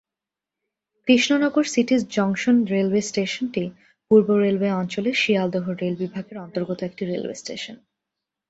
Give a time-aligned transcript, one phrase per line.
[1.07, 3.63] Krishnanagar city junction railway স্টেশনটি
[4.11, 7.75] পূর্ব railway অঞ্চলের শিয়ালদহ রেল বিভাগের অন্তর্গত একটি রেলওয়ে স্টেশন।